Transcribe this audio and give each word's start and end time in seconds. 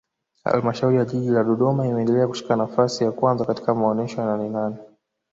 Halmashauri 0.43 0.97
ya 0.97 1.05
Jiji 1.05 1.29
la 1.29 1.43
Dodoma 1.43 1.87
imeendelea 1.87 2.27
kushika 2.27 2.55
nafasi 2.55 3.03
ya 3.03 3.11
kwanza 3.11 3.45
katika 3.45 3.75
maonesho 3.75 4.21
ya 4.21 4.27
Nanenane 4.27 4.75